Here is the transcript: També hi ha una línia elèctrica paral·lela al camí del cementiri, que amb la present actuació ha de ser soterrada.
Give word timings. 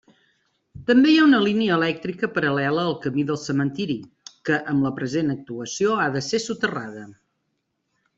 També 0.85 1.09
hi 1.09 1.17
ha 1.17 1.25
una 1.25 1.41
línia 1.47 1.73
elèctrica 1.75 2.29
paral·lela 2.37 2.85
al 2.91 2.95
camí 3.03 3.25
del 3.27 3.37
cementiri, 3.41 3.97
que 4.49 4.57
amb 4.73 4.87
la 4.87 4.93
present 5.01 5.29
actuació 5.35 5.93
ha 6.05 6.09
de 6.17 6.23
ser 6.29 6.41
soterrada. 6.47 7.05